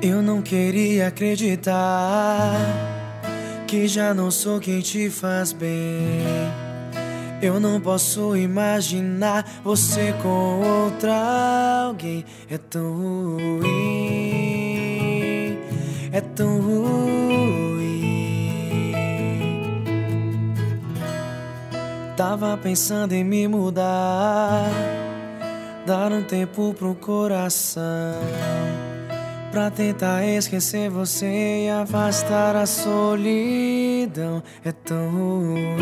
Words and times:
Eu 0.00 0.22
não 0.22 0.40
queria 0.40 1.08
acreditar 1.08 2.54
que 3.66 3.88
já 3.88 4.14
não 4.14 4.30
sou 4.30 4.60
quem 4.60 4.80
te 4.80 5.10
faz 5.10 5.52
bem. 5.52 6.22
Eu 7.42 7.58
não 7.58 7.80
posso 7.80 8.36
imaginar 8.36 9.44
você 9.64 10.14
com 10.22 10.60
outra 10.84 11.84
alguém. 11.86 12.24
É 12.48 12.56
tão 12.56 13.36
ruim, 13.36 13.58
é 16.12 16.20
tão 16.20 16.60
ruim. 16.60 16.88
Tava 22.16 22.56
pensando 22.56 23.14
em 23.14 23.24
me 23.24 23.48
mudar, 23.48 24.70
dar 25.84 26.12
um 26.12 26.22
tempo 26.22 26.72
pro 26.72 26.94
coração. 26.94 27.82
Pra 29.58 29.72
tentar 29.72 30.24
esquecer 30.24 30.88
você 30.88 31.64
e 31.64 31.68
afastar 31.68 32.54
a 32.54 32.64
solidão. 32.64 34.40
É 34.64 34.70
tão 34.70 35.10
ruim, 35.10 35.76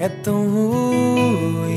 é 0.00 0.08
tão 0.08 0.48
ruim. 0.50 1.70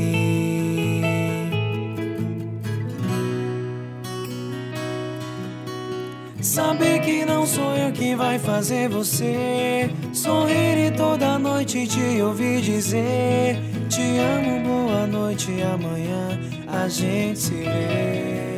Saber 6.42 7.00
que 7.02 7.24
não 7.24 7.46
sou 7.46 7.76
eu 7.76 7.92
que 7.92 8.16
vai 8.16 8.40
fazer 8.40 8.88
você 8.88 9.88
Sorrir 10.12 10.88
e 10.88 10.90
toda 10.90 11.38
noite 11.38 11.86
te 11.86 12.20
ouvir 12.20 12.60
dizer 12.60 13.56
Te 13.88 14.18
amo, 14.18 14.60
boa 14.62 15.06
noite, 15.06 15.52
amanhã 15.62 16.40
a 16.66 16.88
gente 16.88 17.38
se 17.38 17.54
vê 17.54 18.54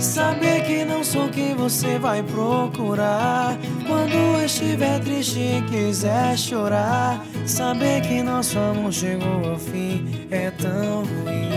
Saber 0.00 0.62
que 0.64 0.82
não 0.84 1.04
sou 1.04 1.28
quem 1.28 1.54
você 1.54 1.98
vai 1.98 2.22
procurar. 2.22 3.56
Quando 3.86 4.42
estiver 4.44 4.98
triste 5.00 5.38
e 5.38 5.62
quiser 5.70 6.38
chorar. 6.38 7.24
Saber 7.46 8.00
que 8.00 8.22
nosso 8.22 8.58
amor 8.58 8.92
chegou 8.92 9.50
ao 9.50 9.58
fim 9.58 10.26
é 10.30 10.50
tão 10.50 11.04
ruim. 11.04 11.50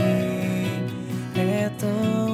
É 1.36 1.72
tão 1.80 2.33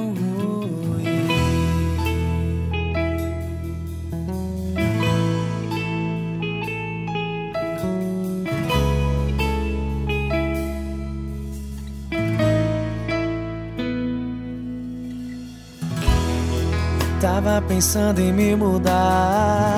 Tava 17.20 17.62
pensando 17.68 18.18
em 18.18 18.32
me 18.32 18.56
mudar, 18.56 19.76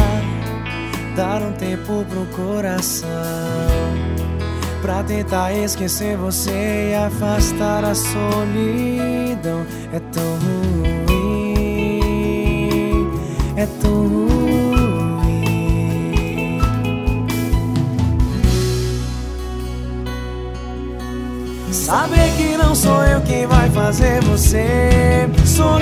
dar 1.16 1.42
um 1.42 1.50
tempo 1.54 2.04
pro 2.08 2.24
coração, 2.26 3.08
pra 4.80 5.02
tentar 5.02 5.52
esquecer 5.52 6.16
você 6.16 6.92
e 6.92 6.94
afastar 6.94 7.84
a 7.84 7.96
solidão. 7.96 9.66
É 9.92 9.98
tão 10.12 10.38
ruim, 10.38 12.00
é 13.56 13.66
tão 13.80 14.06
ruim. 14.06 14.32
Saber 21.72 22.30
que 22.36 22.56
não 22.56 22.72
sou 22.72 23.02
eu 23.02 23.20
quem 23.22 23.48
vai 23.48 23.68
fazer 23.70 24.22
você 24.22 25.28
sorrir 25.44 25.81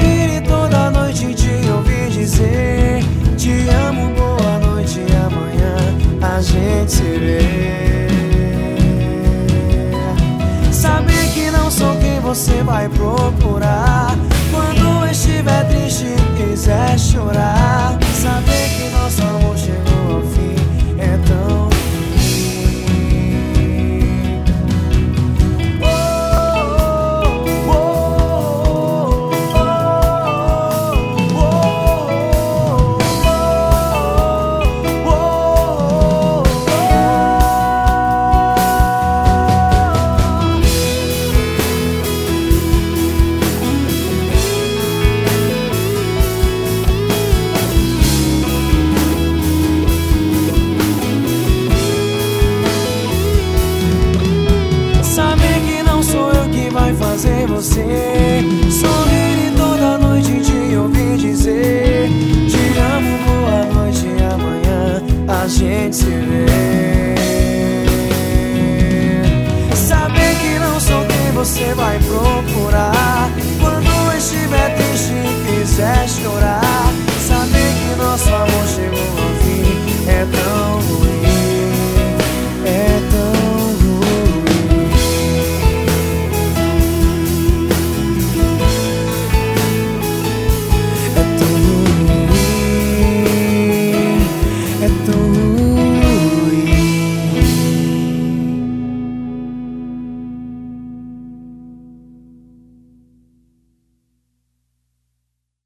você 57.61 58.60